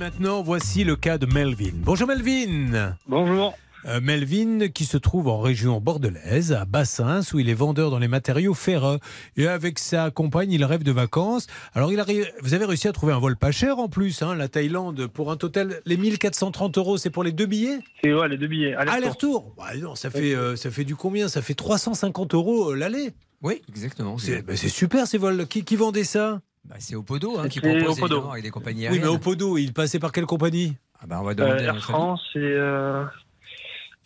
[0.00, 1.72] maintenant, voici le cas de Melvin.
[1.74, 2.96] Bonjour Melvin.
[3.06, 3.54] Bonjour.
[3.84, 7.98] Euh, Melvin qui se trouve en région bordelaise, à Bassins, où il est vendeur dans
[7.98, 8.98] les matériaux ferreux.
[9.36, 11.48] Et avec sa compagne, il rêve de vacances.
[11.74, 14.34] Alors, il arrive, vous avez réussi à trouver un vol pas cher en plus, hein,
[14.34, 17.80] la Thaïlande, pour un total, les 1430 euros, c'est pour les deux billets?
[18.02, 18.74] C'est ouais, les deux billets.
[18.74, 19.52] Aller-retour.
[19.58, 21.28] Bah, non, ça, fait, euh, ça fait du combien?
[21.28, 23.10] Ça fait 350 euros euh, l'aller.
[23.42, 24.16] Oui, exactement.
[24.16, 25.46] C'est bah, c'est super ces vols.
[25.46, 26.40] Qui, qui vendait ça?
[26.70, 28.30] Bah, c'est Opodo hein, qui C'est propose Opodo.
[28.30, 29.02] avec des compagnies Oui, aériennes.
[29.02, 30.76] mais Opodo, il passait par quelle compagnie?
[31.02, 31.80] Ah bah, on va Euh, demander à Air.
[31.82, 33.04] France et euh...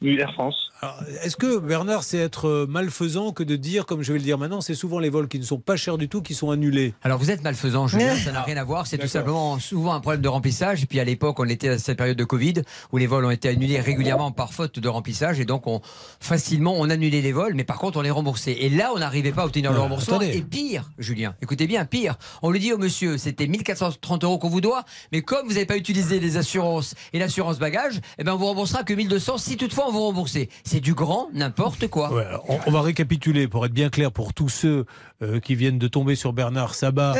[0.00, 0.71] oui, Air France.
[0.84, 4.24] Alors, Est-ce que Bernard, c'est être euh, malfaisant que de dire, comme je vais le
[4.24, 6.50] dire maintenant, c'est souvent les vols qui ne sont pas chers du tout qui sont
[6.50, 6.92] annulés?
[7.02, 8.88] Alors vous êtes malfaisant, Julien, ça n'a rien à voir.
[8.88, 10.82] C'est tout simplement souvent un problème de remplissage.
[10.82, 12.54] Et puis à l'époque, on était à cette période de Covid
[12.90, 15.38] où les vols ont été annulés régulièrement par faute de remplissage.
[15.38, 15.80] Et donc on,
[16.18, 18.56] facilement, on annulait les vols, mais par contre, on les remboursait.
[18.60, 20.16] Et là, on n'arrivait pas à obtenir le Euh, remboursement.
[20.16, 20.36] attendez.
[20.36, 22.16] Et pire, Julien, écoutez bien, pire.
[22.42, 25.66] On lui dit au monsieur, c'était 1430 euros qu'on vous doit, mais comme vous n'avez
[25.66, 29.56] pas utilisé les assurances et l'assurance bagage, eh ben on vous remboursera que 1200 si
[29.56, 30.48] toutefois on vous remboursait.
[30.72, 32.10] C'est du grand n'importe quoi.
[32.10, 34.86] Ouais, on, on va récapituler pour être bien clair pour tous ceux
[35.20, 37.14] euh, qui viennent de tomber sur Bernard Sabat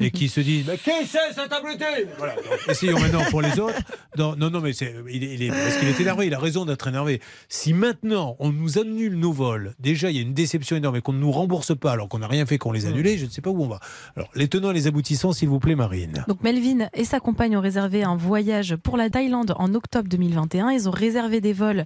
[0.00, 1.84] et qui se disent Mais qui c'est cette abruti?
[2.18, 3.78] Voilà, donc, Essayons maintenant pour les autres.
[4.18, 6.38] Non, non, non mais c'est, il est, il est- parce qu'il est énervé, il a
[6.38, 7.20] raison d'être énervé.
[7.48, 11.00] Si maintenant on nous annule nos vols, déjà il y a une déception énorme et
[11.02, 13.30] qu'on ne nous rembourse pas alors qu'on n'a rien fait qu'on les annule, je ne
[13.30, 13.80] sais pas où on va.
[14.16, 16.24] Alors les tenants et les aboutissants, s'il vous plaît, Marine.
[16.28, 20.70] Donc Melvin et sa compagne ont réservé un voyage pour la Thaïlande en octobre 2021.
[20.70, 21.84] Ils ont réservé des vols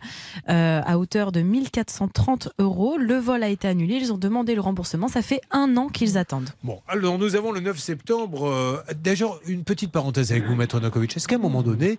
[0.48, 2.96] euh, à hauteur de 1430 euros.
[2.98, 3.96] Le vol a été annulé.
[3.96, 5.08] Ils ont demandé le remboursement.
[5.08, 6.50] Ça fait un an qu'ils attendent.
[6.64, 7.99] Bon, alors nous avons le 9 septembre.
[8.10, 11.16] Euh, Déjà, une petite parenthèse avec vous, Maître Nokovic.
[11.16, 11.98] Est-ce qu'à un moment donné,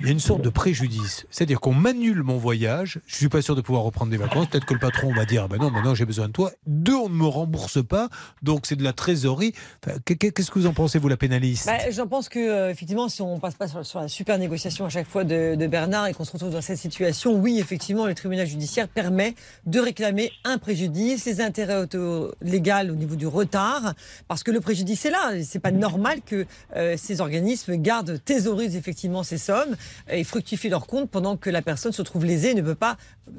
[0.00, 3.42] il y a une sorte de préjudice C'est-à-dire qu'on m'annule mon voyage, je suis pas
[3.42, 4.46] sûr de pouvoir reprendre des vacances.
[4.48, 6.52] Peut-être que le patron va dire ben non, maintenant j'ai besoin de toi.
[6.66, 8.08] Deux, on ne me rembourse pas,
[8.42, 9.54] donc c'est de la trésorerie.
[10.04, 11.66] Qu'est-ce que vous en pensez, vous, la pénaliste?
[11.66, 14.88] Bah, J'en pense que, euh, effectivement, si on passe pas sur, la super négociation à
[14.88, 18.46] chaque fois de, Bernard et qu'on se retrouve dans cette situation, oui, effectivement, le tribunal
[18.46, 19.34] judiciaire permet
[19.66, 21.86] de réclamer un préjudice, les intérêts
[22.42, 23.94] légaux au niveau du retard,
[24.28, 25.32] parce que le préjudice est là.
[25.42, 29.76] C'est pas normal que euh, ces organismes gardent, thésaurisent effectivement ces sommes
[30.10, 32.96] et fructifient leur compte pendant que la personne se trouve lésée et ne peut pas
[33.28, 33.32] euh,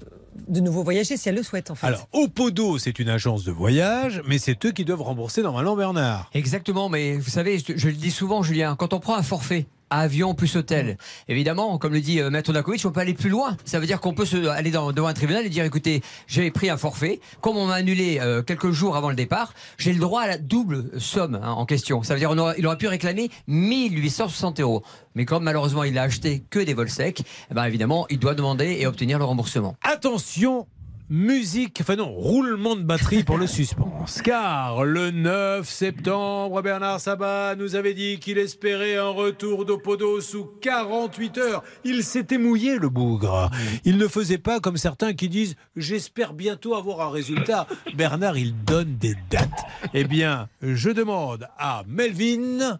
[0.47, 1.87] de nouveau voyager si elle le souhaite, en fait.
[1.87, 6.29] Alors, Opodo, c'est une agence de voyage, mais c'est eux qui doivent rembourser normalement Bernard.
[6.33, 9.67] Exactement, mais vous savez, je, je le dis souvent, Julien, quand on prend un forfait,
[9.89, 10.97] avion plus hôtel.
[11.27, 13.57] Évidemment, comme le dit euh, Maître Dakovic, on peut aller plus loin.
[13.65, 16.51] Ça veut dire qu'on peut se, aller dans, devant un tribunal et dire écoutez, j'ai
[16.51, 19.99] pris un forfait, comme on m'a annulé euh, quelques jours avant le départ, j'ai le
[19.99, 22.03] droit à la double somme hein, en question.
[22.03, 24.83] Ça veut dire qu'il aurait pu réclamer 1860 euros.
[25.15, 28.35] Mais comme malheureusement il a acheté que des vols secs, eh ben, évidemment, il doit
[28.35, 29.75] demander et obtenir le remboursement.
[29.83, 30.67] Attention,
[31.09, 34.21] musique, enfin non, roulement de batterie pour le suspense.
[34.23, 40.45] Car le 9 septembre, Bernard Sabat nous avait dit qu'il espérait un retour d'Opodo sous
[40.61, 41.63] 48 heures.
[41.83, 43.49] Il s'était mouillé, le bougre.
[43.85, 47.67] Il ne faisait pas comme certains qui disent J'espère bientôt avoir un résultat.
[47.95, 49.65] Bernard, il donne des dates.
[49.93, 52.77] Eh bien, je demande à Melvin.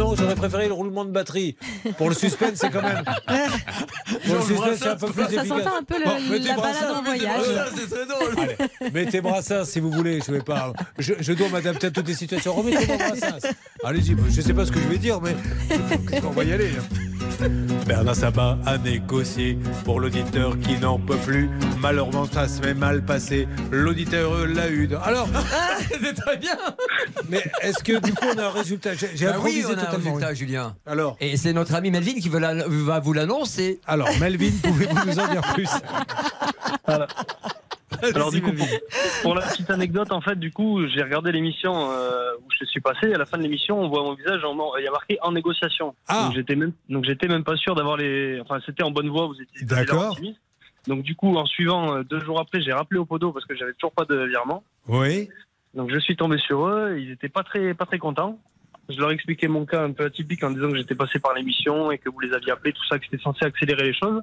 [0.00, 1.56] Non, j'aurais préféré le roulement de batterie.
[1.98, 3.02] Pour le suspense, c'est quand même.
[4.26, 5.46] Pour le suspense, c'est un peu plus Ça efficace.
[5.48, 7.54] sentait un peu le- Bon, mettez la Brassens, balade en mettez voyage.
[7.54, 8.34] Brassens, c'est très drôle.
[8.80, 10.20] Allez, mettez Brassens si vous voulez.
[10.26, 10.72] Je vais pas.
[10.98, 12.54] Je, je dois m'adapter à toutes les situations.
[12.54, 13.48] Remettez-moi Brassens.
[13.84, 14.16] Allez-y.
[14.30, 15.36] Je sais pas ce que je vais dire, mais
[16.26, 16.70] on va y aller.
[16.78, 17.09] hein.
[17.86, 21.48] Bernard Sabat a négocié pour l'auditeur qui n'en peut plus.
[21.80, 23.48] Malheureusement, ça se met mal passé.
[23.70, 24.88] L'auditeur l'a eu.
[25.02, 25.28] Alors,
[26.02, 26.56] C'est très bien
[27.28, 29.78] mais est-ce que du coup on a un résultat J'ai j'ai Bah oui, improvisé on
[29.78, 30.74] a un résultat, Julien.
[30.86, 33.80] Alors, Et c'est notre ami Melvin qui veut la- va vous l'annoncer.
[33.86, 35.68] alors, Melvin, pouvez-vous nous en dire plus?
[36.86, 37.06] Voilà.
[38.14, 38.52] Alors du coup,
[39.22, 42.80] pour, la petite anecdote, en fait, du coup, j'ai regardé l'émission euh, où je suis
[42.80, 43.12] passé.
[43.12, 44.40] À la fin de l'émission, on voit mon visage,
[44.78, 45.94] il y a marqué en négociation.
[46.08, 46.24] Ah.
[46.24, 48.40] Donc j'étais même, donc j'étais même pas sûr d'avoir les.
[48.40, 49.26] Enfin, c'était en bonne voie.
[49.26, 50.18] Vous étiez D'accord.
[50.86, 53.54] Donc du coup, en suivant, euh, deux jours après, j'ai rappelé au podo parce que
[53.54, 54.64] j'avais toujours pas de virement.
[54.88, 55.28] Oui.
[55.74, 56.96] Donc je suis tombé sur eux.
[56.98, 58.38] Ils étaient pas très, pas très contents.
[58.88, 61.34] Je leur ai expliqué mon cas un peu atypique en disant que j'étais passé par
[61.34, 64.20] l'émission et que vous les aviez appelés, tout ça, que c'était censé accélérer les choses.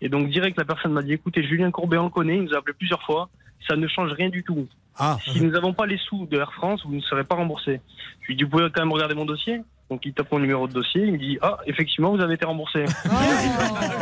[0.00, 2.54] Et donc direct, la personne m'a dit écoutez, Julien Courbet, on le connaît, il nous
[2.54, 3.28] a appelé plusieurs fois.
[3.66, 4.66] Ça ne change rien du tout.
[4.98, 7.80] Ah, Si nous n'avons pas les sous de Air France, vous ne serez pas remboursé.
[8.20, 9.60] Je lui dis, vous pouvez quand même regarder mon dossier
[9.90, 12.44] Donc il tape mon numéro de dossier, il me dit, ah, effectivement, vous avez été
[12.44, 12.84] remboursé.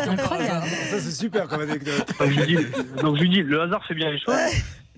[0.09, 0.67] Incroyable.
[0.67, 2.07] ça c'est super comme anecdote.
[2.19, 2.67] donc, je lui dis,
[3.03, 4.35] donc je lui dis, le hasard fait bien les choses.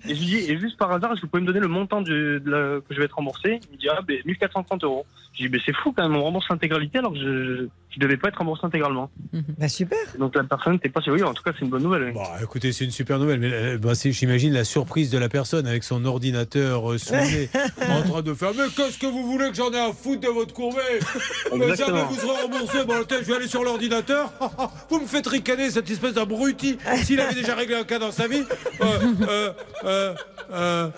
[0.07, 1.67] Et je lui dis, et juste par hasard, est-ce que vous pouvez me donner le
[1.67, 3.59] montant de, de la- que je vais être remboursé?
[3.71, 5.05] Il me dit, ah, ben, 1430 euros.
[5.33, 8.15] Je dis, ben, c'est fou quand même, on rembourse l'intégralité alors que je, je devais
[8.17, 9.09] pas être remboursé intégralement.
[9.57, 9.97] Bah, super.
[10.17, 12.03] Donc la personne n'était pas oui, en tout cas, c'est une bonne nouvelle.
[12.03, 12.11] oui.
[12.13, 15.67] Bon, écoutez, c'est une super nouvelle, mais euh, bah, j'imagine la surprise de la personne
[15.67, 17.49] avec son ordinateur euh, sous le nez,
[17.89, 20.27] en train de faire Mais qu'est-ce que vous voulez que j'en ai à foutre de
[20.29, 20.79] votre courrier
[21.53, 22.85] Euh, Jamais vous serez remboursé.
[22.85, 24.31] Bon, attends, je vais aller sur l'ordinateur.
[24.89, 26.77] vous me faites ricaner, cette espèce d'abruti.
[27.03, 28.43] S'il avait déjà réglé un cas dans sa vie.
[28.81, 28.85] Euh,
[29.27, 29.51] euh,
[29.95, 30.15] euh,
[30.51, 30.89] euh,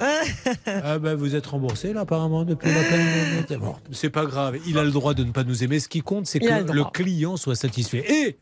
[0.66, 3.60] ah ben, vous êtes remboursé, là, apparemment, depuis la peine.
[3.60, 4.58] Bon, c'est pas grave.
[4.68, 5.80] Il a le droit de ne pas nous aimer.
[5.80, 8.06] Ce qui compte, c'est le que le client soit satisfait.
[8.12, 8.38] Et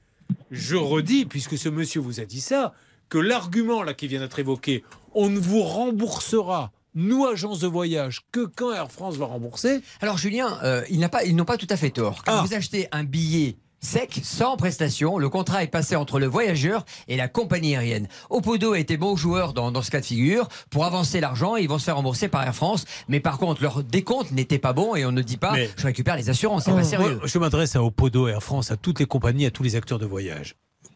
[0.51, 2.73] je redis, puisque ce monsieur vous a dit ça,
[3.09, 8.21] que l'argument là qui vient d'être évoqué, on ne vous remboursera, nous agence de voyage,
[8.31, 9.81] que quand Air France va rembourser.
[10.01, 12.23] Alors Julien, euh, ils n'ont pas, pas tout à fait tort.
[12.25, 12.43] Quand Ah.
[12.45, 17.15] vous achetez un billet sec, sans prestation, le contrat est passé entre le voyageur et
[17.15, 18.07] la compagnie aérienne.
[18.29, 20.49] Opodo a été bon joueur dans, dans ce cas de figure.
[20.69, 22.85] Pour avancer l'argent, ils vont se faire rembourser par Air France.
[23.07, 25.85] Mais par contre, leur décompte n'était pas bon et on ne dit pas Mais- je
[25.85, 26.65] récupère les assurances.
[26.65, 27.15] C'est pas sérieux.
[27.17, 29.99] Moi, je m'adresse à Opodo, Air France, à toutes les compagnies, à tous les acteurs
[29.99, 30.55] de voyage.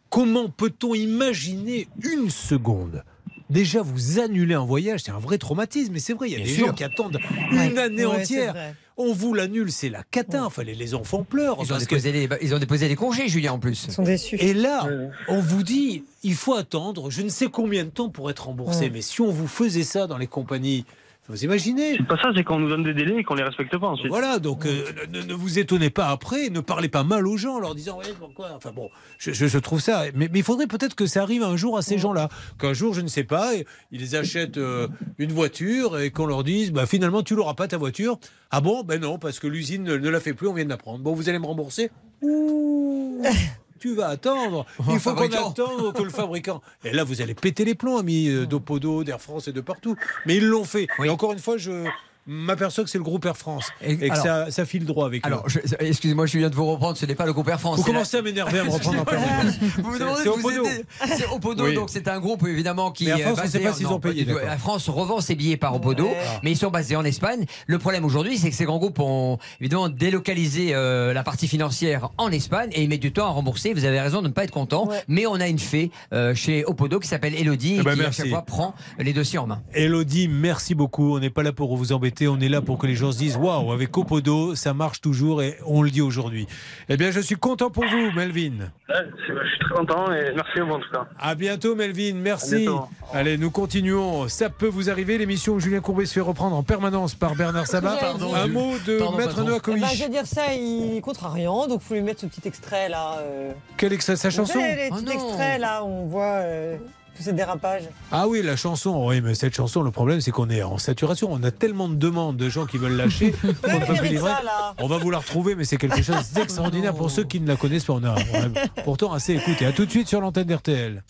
[0.09, 3.03] Comment peut-on imaginer une seconde
[3.49, 5.93] Déjà, vous annulez un voyage, c'est un vrai traumatisme.
[5.93, 6.67] Mais c'est vrai, il y a Bien des sûr.
[6.67, 7.19] gens qui attendent
[7.51, 7.67] Ouais.
[7.71, 8.73] une année Ouais, entière.
[9.01, 10.45] On vous l'annule, c'est la cata.
[10.45, 11.57] Enfin, les, les enfants pleurent.
[11.61, 13.85] Ils ont, parce que- déposé les, ils ont déposé les congés, Julien, en plus.
[13.87, 14.35] Ils sont déçus.
[14.39, 15.09] Et là, Ouais.
[15.29, 18.81] on vous dit, il faut attendre je ne sais combien de temps pour être remboursé.
[18.85, 18.89] Ouais.
[18.91, 20.85] Mais si on vous faisait ça dans les compagnies,
[21.29, 23.77] vous imaginez C'est pas ça, c'est qu'on nous donne des délais et qu'on les respecte
[23.77, 24.09] pas ensuite.
[24.09, 24.83] voilà, donc euh,
[25.13, 27.97] ne, ne vous étonnez pas après, ne parlez pas mal aux gens en leur disant
[27.99, 28.89] ouais, pourquoi Enfin bon,
[29.19, 30.03] je, je- je trouve ça.
[30.15, 32.29] Mais, mais il faudrait peut-être que ça arrive un jour à ces gens-là.
[32.59, 33.51] Qu'un jour, je ne sais pas,
[33.91, 34.87] ils achètent euh,
[35.19, 38.19] une voiture et qu'on leur dise bah, finalement, tu l'auras pas ta voiture.
[38.51, 38.83] Ah bon?
[38.83, 40.99] Ben non, parce que l'usine ne, ne la fait plus, on vient de la prendre.
[41.03, 41.91] Bon, vous allez me rembourser?
[42.23, 43.21] Ouh,
[43.79, 44.65] Tu vas attendre.
[44.89, 46.61] Il faut qu'on attende que le fabricant.
[46.83, 49.95] Et là, vous allez péter les plombs, amis euh, d'Opodo, d'Air France et de partout.
[50.25, 50.87] Mais ils l'ont fait.
[50.99, 51.07] Oui.
[51.07, 51.85] Et encore une fois, je
[52.27, 55.05] m'aperçois que c'est le groupe Air France Et- et, que alors- ça, ça file droit
[55.05, 55.27] avec eux.
[55.27, 57.77] Alors, je- excusez-moi, Julien, de vous reprendre, ce n'est pas le groupe Air France.
[57.79, 59.55] Vous la- commencez à m'énerver à me reprendre en permanence.
[59.77, 60.65] Vous me C'est- demandez c'est de vous Opodo.
[60.65, 60.85] aider.
[61.17, 61.73] C'est Opodo, Oui.
[61.75, 63.87] donc c'est un groupe évidemment qui Mais Air France, on ne basé sait pas s'ils
[63.87, 64.27] ont payé.
[64.29, 66.17] Air France revend ses billets par Opodo, Ouais.
[66.43, 67.45] mais ils sont basés en Espagne.
[67.67, 72.09] Le problème aujourd'hui, c'est que ces grands groupes ont évidemment délocalisé euh, la partie financière
[72.17, 73.73] en Espagne et ils mettent du temps à rembourser.
[73.73, 75.01] Vous avez raison de ne pas être content, Ouais.
[75.07, 78.03] mais on a une fée euh, chez Opodo qui s'appelle Elodie et Eh ben, qui
[78.05, 79.61] à chaque fois prend les dossiers en main.
[79.73, 81.15] Elodie, merci beaucoup.
[81.15, 83.17] On n'est pas là pour vous embêter, on est là pour que les gens se
[83.17, 86.47] disent Waouh, avec Opodo, ça marche toujours et on le dit aujourd'hui.
[86.89, 88.69] Eh bien, je suis content pour vous, Melvin.
[88.89, 88.93] Je
[89.25, 91.07] suis très content et merci à vous en tout cas.
[91.19, 92.13] À bientôt, Melvin.
[92.15, 92.57] Merci.
[92.65, 92.87] Bientôt.
[93.13, 94.27] Allez, nous continuons.
[94.27, 95.17] Ça peut vous arriver.
[95.17, 97.97] L'émission où Julien Courbet se fait reprendre en permanence par Bernard Sabat.
[97.99, 99.35] Pardon, Un je- mot de pardon, Maître.
[99.37, 99.85] Eh ben, Noakovic.
[99.95, 102.89] je vais dire ça, il est contrariant, donc il faut lui mettre ce petit extrait
[102.89, 103.17] là.
[103.19, 103.51] euh.
[103.77, 106.77] Quel extrait sa chanson les Oh extraits là, où on voit euh,
[107.19, 107.83] tous ces dérapages.
[108.13, 109.05] Ah oui, la chanson.
[109.05, 111.27] Oui, mais cette chanson, le problème, c'est qu'on est en saturation.
[111.31, 113.31] On a tellement de demandes de gens qui veulent lâcher
[113.61, 114.31] qu'on ne peut plus livrer.
[114.31, 114.73] ça.
[114.77, 117.57] On va vous la retrouver, mais c'est quelque chose d'extraordinaire pour ceux qui ne la
[117.57, 117.93] connaissent pas.
[117.93, 119.65] On a, on a pourtant assez écouté.
[119.65, 121.03] À tout de suite sur l'antenne d'RTL.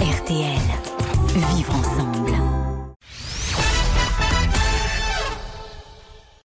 [0.00, 0.58] RTL.
[1.54, 2.43] Vivre ensemble.